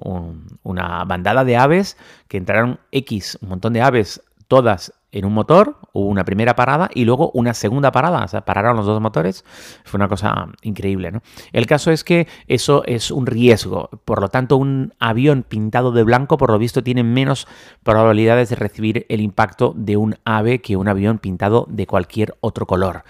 bandada 1.04 1.44
de 1.44 1.56
aves 1.56 1.96
que 2.28 2.36
entraron 2.36 2.78
X, 2.92 3.38
un 3.40 3.48
montón 3.48 3.72
de 3.72 3.80
aves, 3.80 4.22
todas 4.46 4.92
en 5.16 5.24
un 5.24 5.32
motor, 5.32 5.78
hubo 5.92 6.06
una 6.06 6.24
primera 6.24 6.54
parada 6.54 6.90
y 6.94 7.04
luego 7.04 7.30
una 7.32 7.54
segunda 7.54 7.90
parada, 7.90 8.24
o 8.24 8.28
sea, 8.28 8.44
pararon 8.44 8.76
los 8.76 8.86
dos 8.86 9.00
motores, 9.00 9.44
fue 9.84 9.98
una 9.98 10.08
cosa 10.08 10.48
increíble, 10.62 11.10
¿no? 11.10 11.22
El 11.52 11.66
caso 11.66 11.90
es 11.90 12.04
que 12.04 12.28
eso 12.48 12.82
es 12.84 13.10
un 13.10 13.26
riesgo, 13.26 13.88
por 14.04 14.20
lo 14.20 14.28
tanto 14.28 14.56
un 14.56 14.92
avión 14.98 15.42
pintado 15.42 15.92
de 15.92 16.02
blanco 16.02 16.36
por 16.36 16.50
lo 16.50 16.58
visto 16.58 16.82
tiene 16.82 17.02
menos 17.02 17.48
probabilidades 17.82 18.50
de 18.50 18.56
recibir 18.56 19.06
el 19.08 19.20
impacto 19.20 19.72
de 19.74 19.96
un 19.96 20.16
ave 20.24 20.60
que 20.60 20.76
un 20.76 20.88
avión 20.88 21.18
pintado 21.18 21.66
de 21.70 21.86
cualquier 21.86 22.36
otro 22.40 22.66
color. 22.66 23.04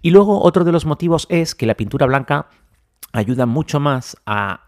Y 0.00 0.10
luego 0.10 0.42
otro 0.42 0.64
de 0.64 0.72
los 0.72 0.84
motivos 0.84 1.26
es 1.30 1.54
que 1.54 1.66
la 1.66 1.76
pintura 1.76 2.06
blanca 2.06 2.48
ayuda 3.12 3.46
mucho 3.46 3.78
más 3.78 4.16
a 4.26 4.62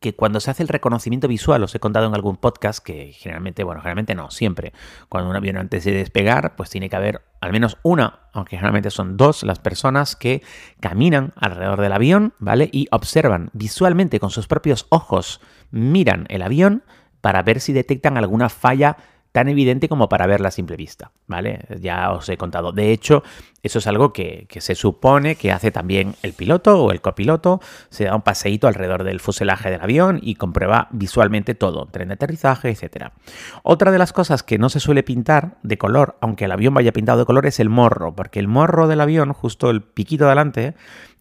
que 0.00 0.14
cuando 0.14 0.40
se 0.40 0.50
hace 0.50 0.62
el 0.62 0.68
reconocimiento 0.68 1.28
visual, 1.28 1.62
os 1.62 1.74
he 1.74 1.80
contado 1.80 2.06
en 2.06 2.14
algún 2.14 2.36
podcast 2.36 2.84
que 2.84 3.12
generalmente, 3.12 3.64
bueno, 3.64 3.80
generalmente 3.80 4.14
no, 4.14 4.30
siempre, 4.30 4.72
cuando 5.08 5.30
un 5.30 5.36
avión 5.36 5.56
antes 5.56 5.84
de 5.84 5.92
despegar, 5.92 6.56
pues 6.56 6.70
tiene 6.70 6.88
que 6.88 6.96
haber 6.96 7.22
al 7.40 7.52
menos 7.52 7.78
una, 7.82 8.28
aunque 8.32 8.56
generalmente 8.56 8.90
son 8.90 9.16
dos 9.16 9.42
las 9.42 9.58
personas 9.58 10.16
que 10.16 10.42
caminan 10.80 11.32
alrededor 11.36 11.80
del 11.80 11.92
avión, 11.92 12.34
¿vale? 12.38 12.68
Y 12.72 12.88
observan 12.90 13.50
visualmente 13.52 14.20
con 14.20 14.30
sus 14.30 14.46
propios 14.46 14.86
ojos, 14.90 15.40
miran 15.70 16.26
el 16.28 16.42
avión 16.42 16.84
para 17.20 17.42
ver 17.42 17.60
si 17.60 17.72
detectan 17.72 18.16
alguna 18.16 18.48
falla 18.48 18.96
tan 19.36 19.48
evidente 19.48 19.86
como 19.86 20.08
para 20.08 20.26
verla 20.26 20.48
a 20.48 20.50
simple 20.50 20.78
vista, 20.78 21.12
¿vale? 21.26 21.66
Ya 21.78 22.10
os 22.10 22.26
he 22.30 22.38
contado. 22.38 22.72
De 22.72 22.90
hecho, 22.90 23.22
eso 23.62 23.80
es 23.80 23.86
algo 23.86 24.10
que, 24.14 24.46
se 24.60 24.74
supone 24.74 25.36
que 25.36 25.52
hace 25.52 25.70
también 25.70 26.14
el 26.22 26.32
piloto 26.32 26.82
o 26.82 26.90
el 26.90 27.02
copiloto, 27.02 27.60
se 27.90 28.04
da 28.04 28.14
un 28.16 28.22
paseíto 28.22 28.66
alrededor 28.66 29.04
del 29.04 29.20
fuselaje 29.20 29.70
del 29.70 29.82
avión 29.82 30.20
y 30.22 30.36
comprueba 30.36 30.88
visualmente 30.90 31.54
todo, 31.54 31.84
tren 31.84 32.08
de 32.08 32.14
aterrizaje, 32.14 32.70
etc. 32.70 33.10
Otra 33.62 33.90
de 33.90 33.98
las 33.98 34.14
cosas 34.14 34.42
que 34.42 34.56
no 34.56 34.70
se 34.70 34.80
suele 34.80 35.02
pintar 35.02 35.58
de 35.62 35.76
color, 35.76 36.16
aunque 36.22 36.46
el 36.46 36.52
avión 36.52 36.72
vaya 36.72 36.92
pintado 36.92 37.18
de 37.18 37.26
color, 37.26 37.44
es 37.44 37.60
el 37.60 37.68
morro, 37.68 38.16
porque 38.16 38.38
el 38.38 38.48
morro 38.48 38.88
del 38.88 39.02
avión, 39.02 39.34
justo 39.34 39.68
el 39.68 39.82
piquito 39.82 40.24
de 40.24 40.30
adelante, 40.30 40.74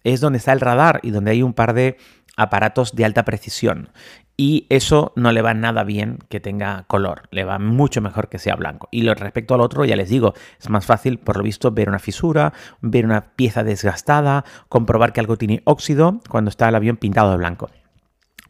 es 0.05 0.21
donde 0.21 0.37
está 0.37 0.53
el 0.53 0.61
radar 0.61 1.01
y 1.03 1.11
donde 1.11 1.31
hay 1.31 1.43
un 1.43 1.53
par 1.53 1.73
de 1.73 1.97
aparatos 2.37 2.95
de 2.95 3.03
alta 3.03 3.25
precisión 3.25 3.89
y 4.37 4.65
eso 4.69 5.13
no 5.15 5.31
le 5.31 5.41
va 5.41 5.53
nada 5.53 5.83
bien 5.83 6.19
que 6.29 6.39
tenga 6.39 6.83
color, 6.87 7.23
le 7.31 7.45
va 7.45 7.59
mucho 7.59 8.01
mejor 8.01 8.27
que 8.27 8.39
sea 8.39 8.55
blanco. 8.55 8.89
Y 8.91 9.07
respecto 9.07 9.53
al 9.53 9.61
otro, 9.61 9.85
ya 9.85 9.95
les 9.95 10.09
digo, 10.09 10.33
es 10.59 10.69
más 10.69 10.85
fácil, 10.85 11.19
por 11.19 11.37
lo 11.37 11.43
visto, 11.43 11.71
ver 11.71 11.89
una 11.89 11.99
fisura, 11.99 12.53
ver 12.81 13.05
una 13.05 13.21
pieza 13.35 13.63
desgastada, 13.63 14.43
comprobar 14.67 15.13
que 15.13 15.21
algo 15.21 15.37
tiene 15.37 15.61
óxido 15.65 16.19
cuando 16.29 16.49
está 16.49 16.67
el 16.67 16.75
avión 16.75 16.97
pintado 16.97 17.31
de 17.31 17.37
blanco. 17.37 17.69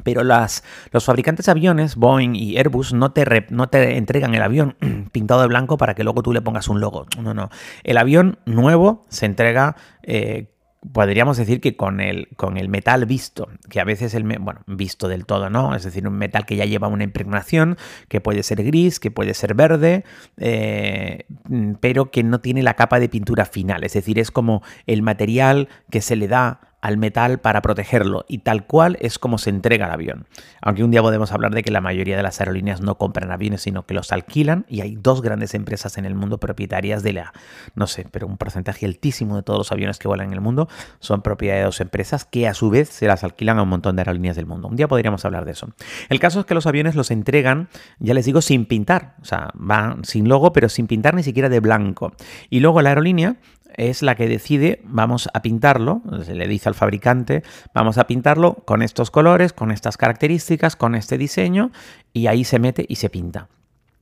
Pero 0.04 0.24
las, 0.24 0.64
los 0.92 1.06
fabricantes 1.06 1.46
de 1.46 1.52
aviones, 1.52 1.96
Boeing 1.96 2.36
y 2.36 2.58
Airbus, 2.58 2.94
no 2.94 3.12
te, 3.12 3.48
no 3.50 3.70
te 3.70 3.98
entregan 3.98 4.36
el 4.36 4.42
avión 4.42 4.76
pintado 5.12 5.42
de 5.42 5.48
blanco 5.48 5.78
para 5.78 5.96
que 5.96 6.04
luego 6.04 6.22
tú 6.22 6.34
le 6.34 6.42
pongas 6.42 6.68
un 6.68 6.80
logo. 6.80 7.06
No, 7.22 7.34
no. 7.34 7.50
El 7.84 7.98
avión 7.98 8.40
nuevo 8.46 9.06
se 9.10 9.26
entrega 9.26 9.76
eh, 10.04 10.55
podríamos 10.92 11.38
decir 11.38 11.62
que 11.62 11.76
con 11.76 12.00
el, 12.00 12.28
con 12.36 12.58
el 12.58 12.70
metal 12.70 13.06
visto, 13.06 13.50
que 13.70 13.80
a 13.80 13.84
veces 13.84 14.14
el, 14.14 14.24
bueno, 14.24 14.62
visto 14.68 15.08
del 15.08 15.26
todo, 15.26 15.50
¿no? 15.50 15.76
Es 15.76 15.84
decir, 15.84 16.08
un 16.08 16.18
metal 16.18 16.46
que 16.46 16.56
ya 16.56 16.66
lleva 16.66 16.88
una 16.88 17.04
impregnación, 17.04 17.78
que 18.08 18.22
puede 18.22 18.44
ser 18.44 18.64
gris, 18.64 19.00
que 19.00 19.12
puede 19.12 19.34
ser 19.34 19.54
verde, 19.54 20.04
eh, 20.38 21.26
pero 21.80 22.12
que 22.12 22.24
no 22.24 22.40
tiene 22.42 22.64
la 22.64 22.76
capa 22.76 23.00
de 23.00 23.10
pintura 23.10 23.46
final. 23.46 23.84
Es 23.84 23.94
decir, 23.94 24.20
es 24.20 24.32
como 24.32 24.64
el 24.88 25.02
material 25.02 25.70
que 25.90 26.02
se 26.02 26.16
le 26.16 26.28
da 26.28 26.75
al 26.86 26.98
metal 26.98 27.40
para 27.40 27.64
protegerlo 27.64 28.26
y 28.28 28.40
tal 28.40 28.68
cual 28.68 28.96
es 29.02 29.18
como 29.18 29.40
se 29.40 29.50
entrega 29.50 29.88
el 29.88 29.92
avión. 29.92 30.28
Aunque 30.62 30.84
un 30.84 30.92
día 30.92 31.02
podemos 31.02 31.32
hablar 31.32 31.52
de 31.52 31.64
que 31.64 31.72
la 31.72 31.82
mayoría 31.82 32.16
de 32.16 32.22
las 32.22 32.40
aerolíneas 32.40 32.80
no 32.80 33.00
compran 33.00 33.32
aviones 33.32 33.62
sino 33.62 33.88
que 33.88 33.96
los 33.96 34.12
alquilan 34.12 34.68
y 34.70 34.82
hay 34.82 34.96
dos 34.96 35.24
grandes 35.24 35.56
empresas 35.56 35.98
en 35.98 36.06
el 36.06 36.14
mundo 36.14 36.38
propietarias 36.38 37.02
de 37.02 37.14
la, 37.14 37.34
no 37.74 37.88
sé, 37.88 38.06
pero 38.12 38.28
un 38.28 38.38
porcentaje 38.38 38.86
altísimo 38.86 39.36
de 39.36 39.42
todos 39.42 39.58
los 39.58 39.72
aviones 39.72 39.98
que 39.98 40.08
vuelan 40.08 40.28
en 40.28 40.34
el 40.34 40.42
mundo 40.42 40.70
son 41.00 41.24
propiedad 41.24 41.56
de 41.56 41.64
dos 41.64 41.82
empresas 41.82 42.24
que 42.24 42.48
a 42.48 42.54
su 42.54 42.70
vez 42.70 42.90
se 42.90 43.08
las 43.08 43.24
alquilan 43.24 43.58
a 43.58 43.64
un 43.64 43.70
montón 43.70 43.96
de 43.96 44.02
aerolíneas 44.02 44.36
del 44.36 44.46
mundo. 44.46 44.68
Un 44.68 44.76
día 44.76 44.88
podríamos 44.88 45.26
hablar 45.26 45.44
de 45.46 45.54
eso. 45.54 45.70
El 46.10 46.20
caso 46.20 46.42
es 46.42 46.46
que 46.46 46.54
los 46.54 46.68
aviones 46.68 46.94
los 46.94 47.10
entregan, 47.10 47.68
ya 47.98 48.14
les 48.14 48.26
digo, 48.26 48.42
sin 48.42 48.68
pintar, 48.68 49.16
o 49.24 49.26
sea, 49.26 49.50
van 49.56 50.06
sin 50.06 50.30
logo 50.30 50.54
pero 50.54 50.70
sin 50.70 50.86
pintar 50.86 51.16
ni 51.16 51.24
siquiera 51.24 51.50
de 51.50 51.62
blanco. 51.62 52.14
Y 52.52 52.60
luego 52.60 52.84
la 52.84 52.90
aerolínea 52.90 53.38
es 53.78 54.02
la 54.02 54.16
que 54.16 54.28
decide, 54.28 54.82
vamos 54.84 55.30
a 55.34 55.42
pintarlo, 55.42 56.02
se 56.24 56.36
le 56.36 56.48
dice 56.48 56.70
al 56.70 56.76
fabricante, 56.76 57.44
vamos 57.74 57.98
a 57.98 58.08
pintarlo 58.08 58.56
con 58.66 58.82
estos 58.82 59.12
colores, 59.12 59.54
con 59.54 59.72
estas 59.72 59.98
características, 59.98 60.76
con 60.76 60.96
este 60.96 61.18
diseño, 61.18 61.72
y 62.14 62.28
ahí 62.28 62.44
se 62.44 62.60
mete 62.60 62.86
y 62.88 62.96
se 62.96 63.10
pinta. 63.10 63.50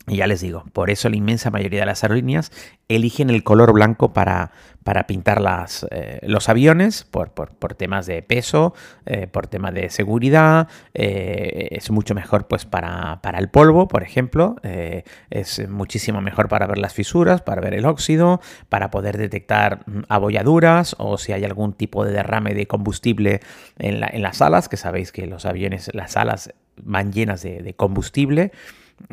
Y 0.05 0.17
ya 0.17 0.27
les 0.27 0.41
digo, 0.41 0.65
por 0.73 0.89
eso 0.89 1.07
la 1.07 1.15
inmensa 1.15 1.49
mayoría 1.49 1.79
de 1.79 1.85
las 1.85 2.03
aerolíneas 2.03 2.51
eligen 2.89 3.29
el 3.29 3.41
color 3.43 3.71
blanco 3.71 4.11
para, 4.11 4.51
para 4.83 5.07
pintar 5.07 5.39
las, 5.39 5.87
eh, 5.91 6.19
los 6.23 6.49
aviones, 6.49 7.05
por, 7.05 7.29
temas 7.77 8.05
de 8.05 8.21
peso, 8.21 8.73
eh, 9.05 9.27
por 9.27 9.47
temas 9.47 9.73
de 9.73 9.89
seguridad, 9.89 10.67
eh, 10.93 11.69
es 11.71 11.89
mucho 11.89 12.15
mejor 12.15 12.49
pues 12.49 12.65
para, 12.65 13.21
para 13.21 13.39
el 13.39 13.49
polvo, 13.49 13.87
por 13.87 14.03
ejemplo, 14.03 14.57
es 15.29 15.69
muchísimo 15.69 16.19
mejor 16.19 16.49
para 16.49 16.67
ver 16.67 16.79
las 16.79 16.93
fisuras, 16.93 17.41
para 17.41 17.61
ver 17.61 17.73
el 17.73 17.85
óxido, 17.85 18.41
para 18.67 18.91
poder 18.91 19.17
detectar 19.17 19.83
mm, 19.85 20.01
abolladuras 20.09 20.97
o 20.99 21.17
si 21.17 21.31
hay 21.31 21.45
algún 21.45 21.71
tipo 21.71 22.03
de 22.03 22.11
derrame 22.11 22.53
de 22.53 22.67
combustible 22.67 23.39
en, 23.79 24.03
en 24.03 24.21
las 24.21 24.41
alas, 24.41 24.67
que 24.67 24.75
sabéis 24.75 25.13
que 25.13 25.27
los 25.27 25.45
aviones, 25.45 25.89
las 25.93 26.17
alas 26.17 26.53
van 26.75 27.13
llenas 27.13 27.41
de 27.41 27.73
combustible. 27.77 28.51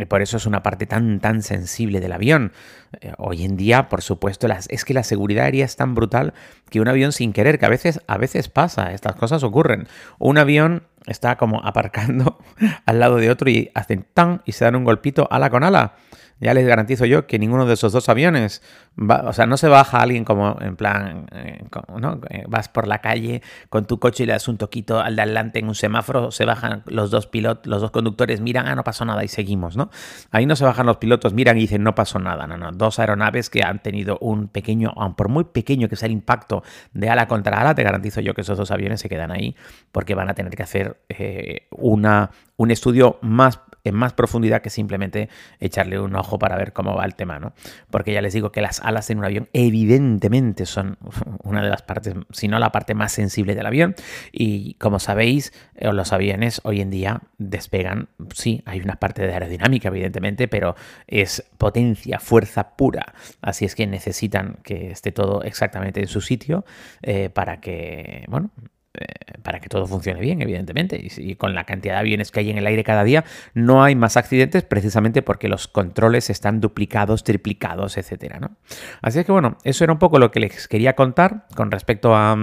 Por 0.08 0.22
eso 0.22 0.36
es 0.36 0.46
una 0.46 0.62
parte 0.62 0.86
tan, 0.86 1.20
tan 1.20 1.42
sensible 1.42 2.00
del 2.00 2.12
avión. 2.12 2.52
Eh, 3.00 3.12
hoy 3.18 3.44
en 3.44 3.56
día, 3.56 3.88
por 3.88 4.02
supuesto, 4.02 4.46
es 4.68 4.84
que 4.84 4.94
la 4.94 5.02
seguridad 5.02 5.44
aérea 5.46 5.64
es 5.64 5.76
tan 5.76 5.94
brutal 5.94 6.32
que 6.70 6.80
un 6.80 6.88
avión 6.88 7.12
sin 7.12 7.32
querer, 7.32 7.58
que 7.58 7.66
a 7.66 7.70
veces, 7.70 8.00
a 8.06 8.16
veces 8.16 8.48
pasa, 8.48 8.92
estas 8.92 9.16
cosas 9.16 9.42
ocurren. 9.42 9.88
Un 10.18 10.38
avión 10.38 10.84
está 11.10 11.36
como 11.36 11.60
aparcando 11.64 12.38
al 12.86 13.00
lado 13.00 13.16
de 13.16 13.30
otro 13.30 13.50
y 13.50 13.70
hacen 13.74 14.06
tan 14.14 14.42
y 14.44 14.52
se 14.52 14.64
dan 14.64 14.76
un 14.76 14.84
golpito 14.84 15.28
ala 15.30 15.50
con 15.50 15.64
ala 15.64 15.94
ya 16.40 16.54
les 16.54 16.66
garantizo 16.66 17.04
yo 17.04 17.26
que 17.26 17.38
ninguno 17.38 17.66
de 17.66 17.74
esos 17.74 17.92
dos 17.92 18.08
aviones, 18.08 18.62
o 18.96 19.32
sea, 19.32 19.46
no 19.46 19.58
se 19.58 19.68
baja 19.68 20.00
alguien 20.00 20.24
como 20.24 20.56
en 20.60 20.74
plan, 20.74 21.26
eh, 21.32 21.62
¿no? 21.98 22.20
Eh, 22.30 22.44
vas 22.48 22.68
por 22.68 22.88
la 22.88 23.00
calle 23.00 23.42
con 23.68 23.84
tu 23.84 23.98
coche 23.98 24.24
y 24.24 24.26
le 24.26 24.32
das 24.32 24.48
un 24.48 24.56
toquito 24.56 25.00
al 25.00 25.16
de 25.16 25.22
adelante 25.22 25.58
en 25.58 25.68
un 25.68 25.74
semáforo, 25.74 26.30
se 26.30 26.46
bajan 26.46 26.82
los 26.86 27.10
dos 27.10 27.26
pilotos, 27.26 27.66
los 27.66 27.82
dos 27.82 27.90
conductores, 27.90 28.40
miran, 28.40 28.66
ah, 28.66 28.74
no 28.74 28.84
pasó 28.84 29.04
nada 29.04 29.22
y 29.22 29.28
seguimos, 29.28 29.76
¿no? 29.76 29.90
Ahí 30.30 30.46
no 30.46 30.56
se 30.56 30.64
bajan 30.64 30.86
los 30.86 30.96
pilotos, 30.96 31.34
miran 31.34 31.58
y 31.58 31.62
dicen, 31.62 31.82
no 31.82 31.94
pasó 31.94 32.18
nada, 32.18 32.46
no, 32.46 32.56
no. 32.56 32.72
Dos 32.72 32.98
aeronaves 32.98 33.50
que 33.50 33.62
han 33.62 33.80
tenido 33.80 34.16
un 34.20 34.48
pequeño, 34.48 34.92
aun 34.96 35.14
por 35.14 35.28
muy 35.28 35.44
pequeño 35.44 35.88
que 35.88 35.96
sea 35.96 36.06
el 36.06 36.12
impacto 36.12 36.62
de 36.94 37.10
ala 37.10 37.28
contra 37.28 37.60
ala, 37.60 37.74
te 37.74 37.82
garantizo 37.82 38.22
yo 38.22 38.32
que 38.32 38.40
esos 38.40 38.56
dos 38.56 38.70
aviones 38.70 39.00
se 39.00 39.10
quedan 39.10 39.30
ahí 39.30 39.54
porque 39.92 40.14
van 40.14 40.30
a 40.30 40.34
tener 40.34 40.56
que 40.56 40.62
hacer 40.62 40.99
eh, 41.08 41.66
una, 41.70 42.30
un 42.56 42.70
estudio 42.70 43.18
más 43.22 43.60
en 43.84 43.94
más 43.94 44.12
profundidad 44.12 44.62
que 44.62 44.70
simplemente 44.70 45.28
echarle 45.58 45.98
un 45.98 46.14
ojo 46.14 46.38
para 46.38 46.56
ver 46.56 46.72
cómo 46.72 46.94
va 46.96 47.04
el 47.04 47.14
tema, 47.14 47.38
¿no? 47.38 47.52
Porque 47.90 48.12
ya 48.12 48.20
les 48.20 48.32
digo 48.32 48.52
que 48.52 48.60
las 48.60 48.80
alas 48.80 49.10
en 49.10 49.18
un 49.18 49.24
avión 49.24 49.48
evidentemente 49.52 50.66
son 50.66 50.98
una 51.42 51.62
de 51.62 51.70
las 51.70 51.82
partes, 51.82 52.14
si 52.30 52.48
no 52.48 52.58
la 52.58 52.72
parte 52.72 52.94
más 52.94 53.12
sensible 53.12 53.54
del 53.54 53.66
avión. 53.66 53.94
Y 54.32 54.74
como 54.74 54.98
sabéis, 54.98 55.52
eh, 55.76 55.92
los 55.92 56.12
aviones 56.12 56.60
hoy 56.64 56.80
en 56.80 56.90
día 56.90 57.22
despegan, 57.38 58.08
sí, 58.34 58.62
hay 58.66 58.80
una 58.80 58.96
parte 58.96 59.26
de 59.26 59.32
aerodinámica 59.32 59.88
evidentemente, 59.88 60.48
pero 60.48 60.76
es 61.06 61.44
potencia, 61.58 62.18
fuerza 62.18 62.76
pura. 62.76 63.14
Así 63.40 63.64
es 63.64 63.74
que 63.74 63.86
necesitan 63.86 64.58
que 64.62 64.90
esté 64.90 65.12
todo 65.12 65.42
exactamente 65.42 66.00
en 66.00 66.08
su 66.08 66.20
sitio 66.20 66.64
eh, 67.02 67.30
para 67.30 67.60
que, 67.60 68.24
bueno, 68.28 68.50
eh, 68.94 69.04
para 69.42 69.60
que 69.60 69.68
todo 69.68 69.86
funcione 69.86 70.20
bien, 70.20 70.42
evidentemente. 70.42 71.00
Y, 71.00 71.36
con 71.36 71.54
la 71.54 71.64
cantidad 71.64 71.94
de 71.94 72.00
aviones 72.00 72.30
que 72.30 72.40
hay 72.40 72.50
en 72.50 72.58
el 72.58 72.66
aire 72.66 72.82
cada 72.82 73.04
día, 73.04 73.24
no 73.54 73.84
hay 73.84 73.94
más 73.94 74.16
accidentes 74.16 74.64
precisamente 74.64 75.22
porque 75.22 75.48
los 75.48 75.68
controles 75.68 76.28
están 76.30 76.60
duplicados, 76.60 77.24
triplicados, 77.24 77.96
etcétera, 77.96 78.40
¿no? 78.40 78.56
Así 79.00 79.20
es 79.20 79.26
que 79.26 79.32
bueno, 79.32 79.58
eso 79.64 79.84
era 79.84 79.92
un 79.92 79.98
poco 79.98 80.18
lo 80.18 80.30
que 80.30 80.40
les 80.40 80.68
quería 80.68 80.94
contar 80.94 81.46
con 81.54 81.70
respecto 81.70 82.14
a 82.14 82.36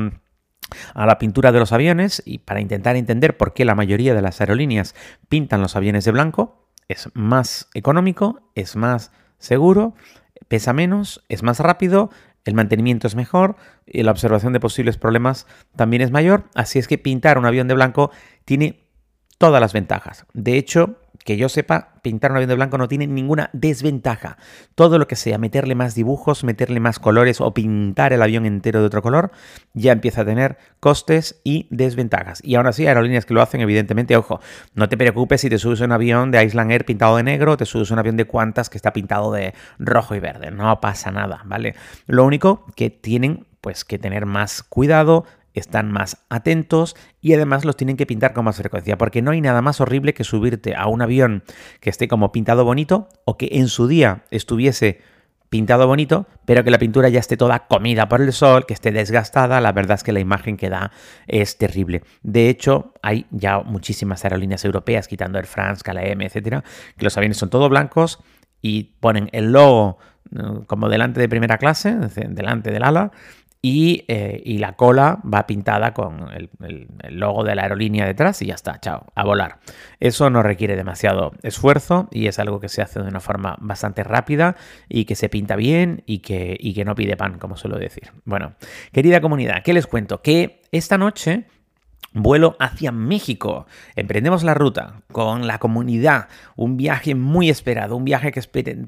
a 0.94 1.06
la 1.06 1.18
pintura 1.18 1.52
de 1.52 1.60
los 1.60 1.72
aviones 1.72 2.22
y 2.26 2.40
para 2.40 2.60
intentar 2.60 2.96
entender 2.96 3.38
por 3.38 3.54
qué 3.54 3.66
la 3.66 3.76
mayoría 3.76 4.14
de 4.14 4.22
las 4.22 4.42
aerolíneas 4.42 4.96
pintan 5.30 5.62
los 5.62 5.76
aviones 5.76 6.06
de 6.06 6.12
blanco. 6.12 6.68
Es 6.88 7.10
más 7.14 7.70
económico, 7.74 8.42
es 8.56 8.76
más 8.76 9.12
seguro, 9.40 9.96
pesa 10.48 10.74
menos, 10.74 11.26
es 11.30 11.44
más 11.44 11.60
rápido, 11.60 12.10
el 12.48 12.56
mantenimiento 12.56 13.08
es 13.08 13.16
mejor 13.16 13.58
y 13.86 14.04
la 14.04 14.12
observación 14.12 14.54
de 14.54 14.60
posibles 14.60 14.98
problemas 14.98 15.48
también 15.76 16.02
es 16.02 16.12
mayor, 16.12 16.46
así 16.56 16.80
es 16.80 16.88
que 16.88 16.98
pintar 16.98 17.38
un 17.38 17.46
avión 17.46 17.68
de 17.68 17.74
blanco 17.74 18.12
tiene 18.46 18.88
todas 19.38 19.62
las 19.62 19.74
ventajas. 19.74 20.26
De 20.34 20.58
hecho, 20.58 20.96
que 21.28 21.36
yo 21.36 21.50
sepa, 21.50 21.90
pintar 22.04 22.32
un 22.32 22.38
avión 22.38 22.48
de 22.48 22.56
blanco 22.56 22.78
no 22.78 22.88
tiene 22.88 23.06
ninguna 23.06 23.50
desventaja. 23.52 24.38
Todo 24.76 24.98
lo 24.98 25.10
que 25.10 25.18
sea 25.18 25.38
meterle 25.38 25.76
más 25.76 25.94
dibujos, 25.94 26.46
meterle 26.46 26.80
más 26.80 27.00
colores 27.00 27.42
o 27.42 27.54
pintar 27.54 28.14
el 28.14 28.22
avión 28.22 28.46
entero 28.46 28.80
de 28.80 28.86
otro 28.86 29.02
color, 29.02 29.32
ya 29.74 29.92
empieza 29.92 30.22
a 30.22 30.26
tener 30.26 30.58
costes 30.80 31.42
y 31.44 31.68
desventajas. 31.70 32.40
Y 32.46 32.56
aún 32.56 32.66
así, 32.66 32.88
aerolíneas 32.88 33.26
que 33.26 33.34
lo 33.34 33.42
hacen, 33.42 33.60
evidentemente, 33.60 34.16
ojo, 34.16 34.40
no 34.74 34.88
te 34.88 34.96
preocupes 34.96 35.42
si 35.42 35.50
te 35.50 35.58
subes 35.58 35.82
un 35.82 35.92
avión 35.92 36.32
de 36.32 36.42
Island 36.46 36.72
Air 36.72 36.86
pintado 36.86 37.18
de 37.18 37.24
negro, 37.24 37.58
te 37.58 37.66
subes 37.66 37.92
un 37.92 38.00
avión 38.00 38.16
de 38.16 38.26
Qantas 38.26 38.70
que 38.70 38.78
está 38.78 38.94
pintado 38.94 39.34
de 39.34 39.54
rojo 39.80 40.16
y 40.16 40.22
verde. 40.22 40.50
No 40.52 40.80
pasa 40.80 41.12
nada, 41.12 41.42
¿vale? 41.44 41.76
Lo 42.06 42.24
único 42.24 42.66
que 42.78 42.90
tienen 42.90 43.46
pues 43.60 43.84
que 43.84 44.00
tener 44.00 44.26
más 44.26 44.64
cuidado, 44.64 45.26
están 45.60 45.92
más 45.92 46.26
atentos 46.30 46.96
y 47.22 47.34
además 47.34 47.66
los 47.66 47.76
tienen 47.78 47.98
que 47.98 48.06
pintar 48.06 48.34
con 48.34 48.46
más 48.46 48.58
frecuencia, 48.58 48.98
porque 48.98 49.22
no 49.22 49.32
hay 49.32 49.42
nada 49.42 49.62
más 49.62 49.82
horrible 49.82 50.14
que 50.14 50.24
subirte 50.24 50.76
a 50.76 50.88
un 50.88 51.02
avión 51.02 51.44
que 51.80 51.90
esté 51.90 52.08
como 52.08 52.32
pintado 52.32 52.66
bonito 52.66 53.10
o 53.26 53.38
que 53.38 53.50
en 53.54 53.68
su 53.68 53.88
día 53.88 54.24
estuviese 54.32 55.02
pintado 55.50 55.88
bonito, 55.88 56.28
pero 56.46 56.64
que 56.64 56.72
la 56.72 56.78
pintura 56.78 57.10
ya 57.10 57.20
esté 57.20 57.38
toda 57.38 57.68
comida 57.68 58.10
por 58.10 58.22
el 58.22 58.34
sol, 58.34 58.66
que 58.66 58.74
esté 58.74 58.92
desgastada, 58.92 59.62
la 59.62 59.72
verdad 59.72 59.96
es 59.96 60.04
que 60.04 60.12
la 60.12 60.20
imagen 60.20 60.58
que 60.58 60.70
da 60.70 60.92
es 61.28 61.58
terrible. 61.58 62.04
De 62.22 62.50
hecho, 62.50 62.94
hay 63.02 63.26
ya 63.32 63.60
muchísimas 63.60 64.24
aerolíneas 64.26 64.66
europeas, 64.66 65.08
quitando 65.08 65.38
Air 65.38 65.48
France, 65.48 65.84
KLM, 65.84 66.22
etcétera, 66.22 66.64
que 66.98 67.04
los 67.06 67.16
aviones 67.18 67.38
son 67.38 67.50
todos 67.50 67.70
blancos 67.70 68.20
y 68.62 68.96
ponen 69.00 69.30
el 69.32 69.52
logo 69.52 69.98
como 70.68 70.90
delante 70.90 71.22
de 71.22 71.30
primera 71.30 71.58
clase, 71.58 71.96
delante 71.96 72.72
del 72.72 72.84
ala, 72.84 73.12
eh, 73.64 74.42
y, 74.46 74.58
la 74.60 74.74
cola 74.74 75.20
va 75.22 75.48
pintada 75.48 75.94
con 75.94 76.30
el, 76.32 76.88
logo 77.10 77.44
de 77.44 77.56
la 77.56 77.64
aerolínea 77.64 78.06
detrás 78.06 78.42
y 78.42 78.46
ya 78.46 78.56
está, 78.56 78.80
chao, 78.80 79.08
a 79.16 79.24
volar. 79.24 79.60
Eso 80.00 80.30
no 80.30 80.44
requiere 80.44 80.76
demasiado 80.76 81.34
esfuerzo 81.44 82.08
y 82.12 82.28
es 82.28 82.40
algo 82.40 82.60
que 82.60 82.70
se 82.70 82.82
hace 82.82 83.02
de 83.02 83.08
una 83.08 83.20
forma 83.20 83.58
bastante 83.60 84.04
rápida 84.04 84.56
y 84.88 85.06
que 85.06 85.16
se 85.16 85.28
pinta 85.28 85.56
bien 85.56 86.04
y 86.06 86.20
que, 86.20 86.56
y 86.60 86.74
que 86.74 86.86
no 86.86 86.96
pide 86.96 87.18
pan, 87.18 87.40
como 87.40 87.58
suelo 87.58 87.78
decir. 87.78 88.12
Bueno, 88.26 88.54
querida 88.92 89.22
comunidad, 89.22 89.64
¿qué 89.64 89.74
les 89.74 89.88
cuento? 89.88 90.22
Que 90.22 90.62
esta 90.72 90.98
noche 90.98 91.46
Vuelo 92.14 92.56
hacia 92.60 92.92
México. 92.92 93.68
Emprendemos 93.96 94.44
la 94.44 94.54
ruta 94.54 95.02
con 95.12 95.46
la 95.46 95.60
comunidad. 95.60 96.30
Un 96.56 96.78
viaje 96.78 97.16
muy 97.16 97.50
esperado, 97.50 97.96
un 97.96 98.06
viaje 98.06 98.32
que, 98.32 98.42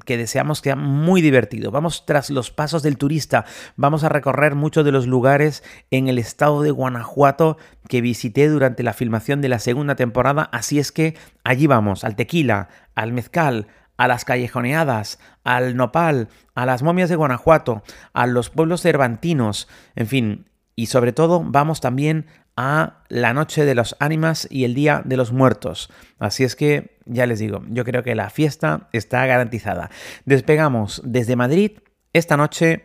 que 0.04 0.16
deseamos 0.16 0.60
que 0.60 0.70
sea 0.70 0.76
muy 0.76 1.20
divertido. 1.20 1.70
Vamos 1.70 2.06
tras 2.06 2.30
los 2.30 2.50
pasos 2.50 2.82
del 2.82 2.96
turista. 2.96 3.44
Vamos 3.76 4.04
a 4.04 4.08
recorrer 4.08 4.54
muchos 4.54 4.84
de 4.84 4.92
los 4.92 5.06
lugares 5.06 5.62
en 5.90 6.08
el 6.08 6.18
estado 6.18 6.62
de 6.62 6.70
Guanajuato 6.70 7.58
que 7.88 8.00
visité 8.00 8.48
durante 8.48 8.82
la 8.82 8.94
filmación 8.94 9.40
de 9.40 9.48
la 9.48 9.58
segunda 9.58 9.96
temporada. 9.96 10.48
Así 10.52 10.78
es 10.78 10.90
que 10.90 11.16
allí 11.44 11.66
vamos, 11.66 12.04
al 12.04 12.16
tequila, 12.16 12.68
al 12.94 13.12
mezcal, 13.12 13.68
a 13.96 14.08
las 14.08 14.24
callejoneadas, 14.24 15.18
al 15.44 15.76
nopal, 15.76 16.28
a 16.54 16.64
las 16.64 16.82
momias 16.82 17.10
de 17.10 17.16
Guanajuato, 17.16 17.82
a 18.14 18.26
los 18.26 18.48
pueblos 18.48 18.80
cervantinos, 18.80 19.68
en 19.94 20.06
fin, 20.06 20.46
y 20.74 20.86
sobre 20.86 21.12
todo 21.12 21.44
vamos 21.44 21.82
también 21.82 22.24
a 22.56 23.04
la 23.08 23.32
noche 23.32 23.64
de 23.64 23.74
los 23.74 23.96
ánimas 24.00 24.46
y 24.50 24.64
el 24.64 24.74
día 24.74 25.02
de 25.04 25.16
los 25.16 25.32
muertos. 25.32 25.90
Así 26.18 26.44
es 26.44 26.56
que, 26.56 26.98
ya 27.06 27.26
les 27.26 27.38
digo, 27.38 27.62
yo 27.68 27.84
creo 27.84 28.02
que 28.02 28.14
la 28.14 28.30
fiesta 28.30 28.88
está 28.92 29.24
garantizada. 29.26 29.90
Despegamos 30.24 31.00
desde 31.04 31.36
Madrid 31.36 31.78
esta 32.12 32.36
noche 32.36 32.84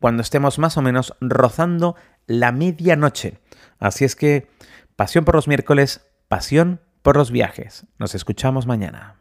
cuando 0.00 0.22
estemos 0.22 0.58
más 0.58 0.76
o 0.76 0.82
menos 0.82 1.14
rozando 1.20 1.96
la 2.26 2.52
medianoche. 2.52 3.40
Así 3.78 4.04
es 4.04 4.14
que, 4.14 4.48
pasión 4.96 5.24
por 5.24 5.34
los 5.34 5.48
miércoles, 5.48 6.02
pasión 6.28 6.80
por 7.02 7.16
los 7.16 7.30
viajes. 7.30 7.86
Nos 7.98 8.14
escuchamos 8.14 8.66
mañana. 8.66 9.17